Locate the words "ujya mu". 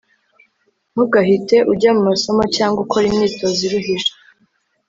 1.71-2.03